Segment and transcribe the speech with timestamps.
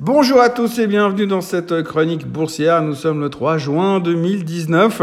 [0.00, 2.82] Bonjour à tous et bienvenue dans cette chronique boursière.
[2.82, 5.02] Nous sommes le 3 juin 2019.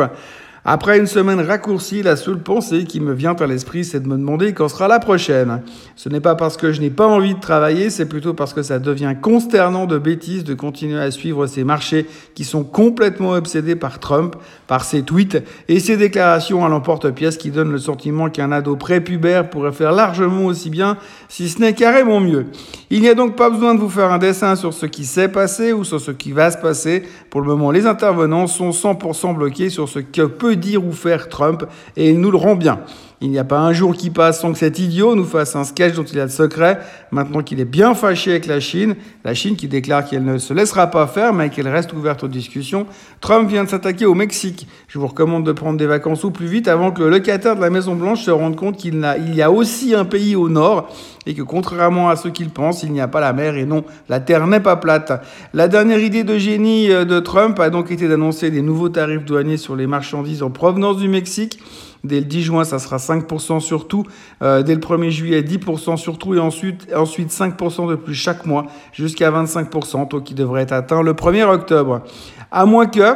[0.64, 4.16] Après une semaine raccourcie, la seule pensée qui me vient à l'esprit, c'est de me
[4.16, 5.64] demander quand sera la prochaine.
[5.96, 8.62] Ce n'est pas parce que je n'ai pas envie de travailler, c'est plutôt parce que
[8.62, 12.06] ça devient consternant de bêtises de continuer à suivre ces marchés
[12.36, 14.36] qui sont complètement obsédés par Trump,
[14.68, 19.50] par ses tweets et ses déclarations à l'emporte-pièce qui donnent le sentiment qu'un ado prépubère
[19.50, 20.98] pourrait faire largement aussi bien,
[21.28, 22.46] si ce n'est carrément mieux.
[22.92, 25.30] Il n'y a donc pas besoin de vous faire un dessin sur ce qui s'est
[25.30, 27.02] passé ou sur ce qui va se passer.
[27.32, 31.30] Pour le moment, les intervenants sont 100% bloqués sur ce que peut dire ou faire
[31.30, 31.66] Trump
[31.96, 32.80] et il nous le rend bien.
[33.24, 35.64] Il n'y a pas un jour qui passe sans que cet idiot nous fasse un
[35.64, 36.80] sketch dont il a le secret,
[37.12, 40.56] maintenant qu'il est bien fâché avec la Chine, la Chine qui déclare qu'elle ne se
[40.56, 42.88] laissera pas faire, mais qu'elle reste ouverte aux discussions.
[43.20, 44.68] Trump vient de s'attaquer au Mexique.
[44.88, 47.62] Je vous recommande de prendre des vacances au plus vite avant que le locataire de
[47.62, 50.90] la Maison-Blanche se rende compte qu'il il y a aussi un pays au nord
[51.28, 53.84] et que contrairement à ce qu'il pense, il n'y a pas la mer et non,
[54.10, 55.24] la terre n'est pas plate.
[55.54, 59.26] La dernière idée de génie euh, de Trump a donc été d'annoncer des nouveaux tarifs
[59.26, 61.60] douaniers sur les marchandises en provenance du Mexique.
[62.04, 63.11] Dès le 10 juin, ça sera 5%
[63.60, 64.06] sur tout.
[64.42, 66.36] Dès le 1er juillet, 10% sur tout.
[66.36, 71.02] Et ensuite, ensuite 5% de plus chaque mois, jusqu'à 25%, taux qui devrait être atteint
[71.02, 72.02] le 1er octobre.
[72.52, 73.16] À moins que,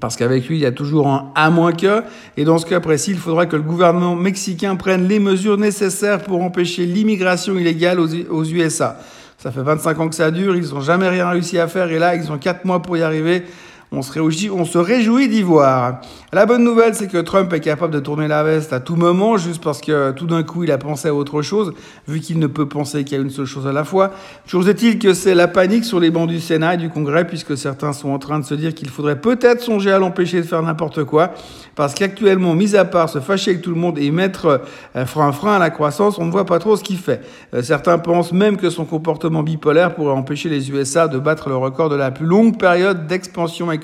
[0.00, 2.02] parce qu'avec lui, il y a toujours un à moins que.
[2.36, 6.22] Et dans ce cas précis, il faudra que le gouvernement mexicain prenne les mesures nécessaires
[6.22, 8.98] pour empêcher l'immigration illégale aux, aux USA.
[9.38, 11.98] Ça fait 25 ans que ça dure, ils n'ont jamais rien réussi à faire et
[11.98, 13.44] là, ils ont 4 mois pour y arriver.
[13.92, 16.00] On se réjouit, d'y voir.
[16.32, 19.36] La bonne nouvelle, c'est que Trump est capable de tourner la veste à tout moment,
[19.36, 21.72] juste parce que tout d'un coup, il a pensé à autre chose,
[22.06, 24.12] vu qu'il ne peut penser qu'à une seule chose à la fois.
[24.46, 27.56] Chose est-il que c'est la panique sur les bancs du Sénat et du Congrès, puisque
[27.56, 30.62] certains sont en train de se dire qu'il faudrait peut-être songer à l'empêcher de faire
[30.62, 31.32] n'importe quoi,
[31.74, 34.62] parce qu'actuellement, mis à part se fâcher avec tout le monde et mettre
[34.94, 37.22] un frein, frein à la croissance, on ne voit pas trop ce qu'il fait.
[37.54, 41.56] Euh, certains pensent même que son comportement bipolaire pourrait empêcher les USA de battre le
[41.56, 43.79] record de la plus longue période d'expansion économique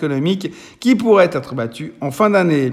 [0.81, 2.73] qui pourrait être battu en fin d'année.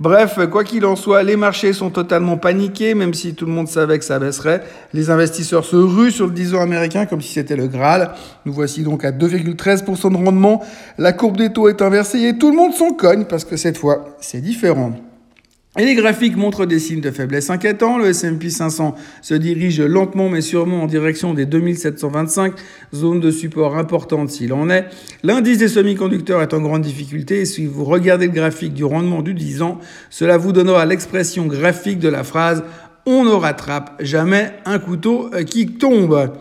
[0.00, 3.68] Bref, quoi qu'il en soit, les marchés sont totalement paniqués, même si tout le monde
[3.68, 4.64] savait que ça baisserait.
[4.92, 8.10] Les investisseurs se ruent sur le 10 ans américain comme si c'était le Graal.
[8.44, 10.64] Nous voici donc à 2,13% de rendement.
[10.98, 13.78] La courbe des taux est inversée et tout le monde s'en cogne parce que cette
[13.78, 14.94] fois, c'est différent.
[15.76, 17.98] Et les graphiques montrent des signes de faiblesse inquiétants.
[17.98, 22.54] Le S&P 500 se dirige lentement mais sûrement en direction des 2725,
[22.94, 24.86] zone de support importante s'il en est.
[25.24, 29.34] L'indice des semi-conducteurs est en grande difficulté si vous regardez le graphique du rendement du
[29.34, 29.80] 10 ans,
[30.10, 32.62] cela vous donnera l'expression graphique de la phrase
[33.06, 36.32] on ne rattrape jamais un couteau qui tombe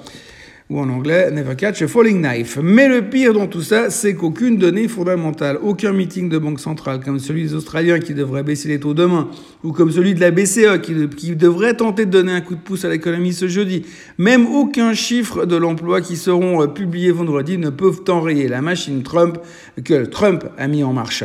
[0.73, 2.57] ou en anglais Never Catch a Falling Knife.
[2.61, 6.99] Mais le pire dans tout ça, c'est qu'aucune donnée fondamentale, aucun meeting de banque centrale
[6.99, 9.29] comme celui des Australiens qui devrait baisser les taux demain,
[9.63, 12.85] ou comme celui de la BCE qui, devrait tenter de donner un coup de pouce
[12.85, 13.85] à l'économie ce jeudi,
[14.17, 19.03] même aucun chiffre de l'emploi qui seront euh, publiés vendredi ne peuvent enrayer la machine
[19.03, 19.37] Trump
[19.83, 21.23] que Trump a mis en marche.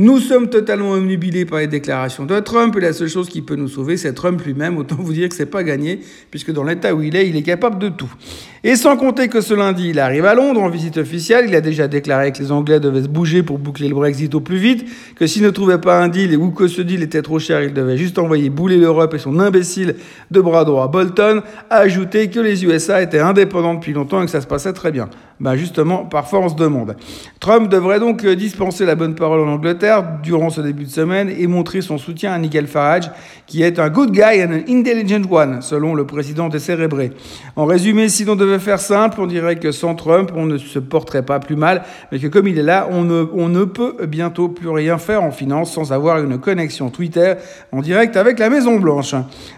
[0.00, 3.56] Nous sommes totalement omnubilés par les déclarations de Trump et la seule chose qui peut
[3.56, 4.78] nous sauver, c'est Trump lui-même.
[4.78, 5.98] Autant vous dire que c'est pas gagné,
[6.30, 8.14] puisque dans l'état où il est, il est capable de tout.
[8.62, 11.46] Et sans compter que ce lundi, il arrive à Londres en visite officielle.
[11.48, 14.40] Il a déjà déclaré que les Anglais devaient se bouger pour boucler le Brexit au
[14.40, 17.40] plus vite, que s'il ne trouvait pas un deal ou que ce deal était trop
[17.40, 19.96] cher, il devait juste envoyer bouler l'Europe et son imbécile
[20.30, 24.30] de bras droit Bolton, a ajouté que les USA étaient indépendants depuis longtemps et que
[24.30, 25.10] ça se passait très bien.
[25.40, 26.96] Ben justement, parfois on se demande.
[27.38, 29.87] Trump devrait donc dispenser la bonne parole en Angleterre
[30.22, 33.10] durant ce début de semaine et montrer son soutien à Nigel Farage,
[33.46, 37.12] qui est un good guy and an intelligent one, selon le président décérébré.
[37.56, 40.78] En résumé, si l'on devait faire simple, on dirait que sans Trump, on ne se
[40.78, 41.82] porterait pas plus mal,
[42.12, 45.22] mais que comme il est là, on ne, on ne peut bientôt plus rien faire
[45.22, 47.34] en finance sans avoir une connexion Twitter
[47.72, 49.14] en direct avec la Maison Blanche.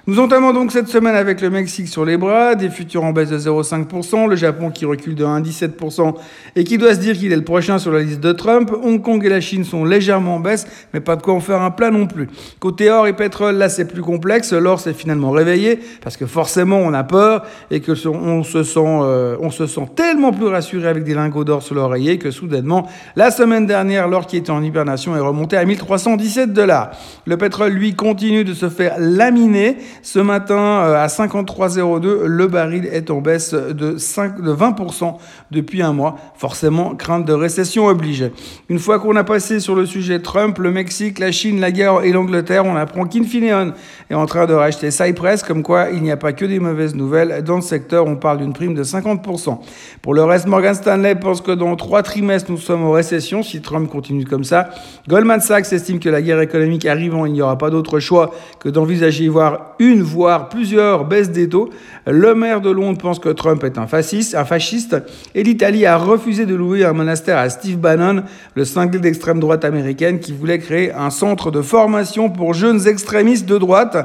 [0.07, 3.31] Nous entamons donc cette semaine avec le Mexique sur les bras, des futurs en baisse
[3.31, 6.15] de 0,5%, le Japon qui recule de 1,17%
[6.57, 9.03] et qui doit se dire qu'il est le prochain sur la liste de Trump, Hong
[9.03, 11.71] Kong et la Chine sont légèrement en baisse, mais pas de quoi en faire un
[11.71, 12.29] plat non plus.
[12.59, 14.53] Côté or et pétrole, là c'est plus complexe.
[14.53, 18.81] L'or s'est finalement réveillé parce que forcément on a peur et que on se sent,
[18.81, 22.89] euh, on se sent tellement plus rassuré avec des lingots d'or sur l'oreiller que soudainement,
[23.17, 26.91] la semaine dernière, l'or qui était en hibernation est remonté à 1317 dollars.
[27.27, 29.77] Le pétrole, lui, continue de se faire laminer.
[30.03, 35.17] Ce matin, euh, à 53,02, le baril est en baisse de, 5, de 20%
[35.51, 36.17] depuis un mois.
[36.37, 38.31] Forcément, crainte de récession oblige.
[38.69, 42.03] Une fois qu'on a passé sur le sujet Trump, le Mexique, la Chine, la guerre
[42.03, 43.73] et l'Angleterre, on apprend qu'Infineon
[44.11, 46.95] est en train de racheter Cypress, comme quoi il n'y a pas que des mauvaises
[46.95, 47.43] nouvelles.
[47.45, 49.59] Dans le secteur, on parle d'une prime de 50%.
[50.03, 53.61] Pour le reste, Morgan Stanley pense que dans trois trimestres, nous sommes en récession si
[53.61, 54.71] Trump continue comme ça.
[55.09, 58.69] Goldman Sachs estime que la guerre économique arrivant, il n'y aura pas d'autre choix que
[58.69, 61.71] d'envisager voir une, voire plusieurs baisses des taux.
[62.07, 64.97] Le maire de Londres pense que Trump est un fasciste, un fasciste
[65.35, 68.23] et l'Italie a refusé de louer un monastère à Steve Bannon,
[68.55, 73.47] le cinglé d'extrême droite américaine qui voulait créer un centre de formation pour jeunes extrémistes
[73.47, 73.97] de droite.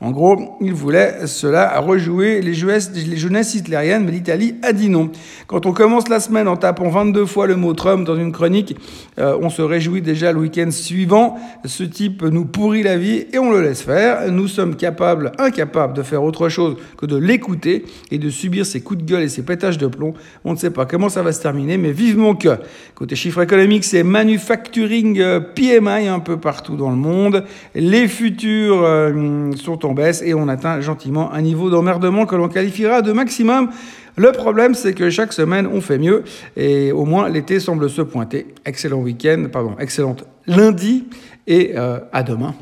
[0.00, 5.10] En gros, il voulait cela rejouer les, les jeunesses hitlériennes, mais l'Italie a dit non.
[5.46, 8.76] Quand on commence la semaine en tapant 22 fois le mot Trump dans une chronique,
[9.18, 11.36] euh, on se réjouit déjà le week-end suivant.
[11.64, 14.30] Ce type nous pourrit la vie et on le laisse faire.
[14.30, 18.82] Nous sommes capables, incapables de faire autre chose que de l'écouter et de subir ses
[18.82, 20.12] coups de gueule et ses pétages de plomb.
[20.44, 22.58] On ne sait pas comment ça va se terminer, mais vivement que.
[22.94, 27.44] Côté chiffres économiques, c'est manufacturing PMI un peu partout dans le monde.
[27.74, 32.48] Les futurs euh, sont en baisse et on atteint gentiment un niveau d'emmerdement que l'on
[32.48, 33.70] qualifiera de maximum.
[34.16, 36.22] Le problème, c'est que chaque semaine, on fait mieux
[36.56, 38.46] et au moins l'été semble se pointer.
[38.64, 41.06] Excellent week-end, pardon, excellente lundi
[41.46, 42.54] et euh, à demain.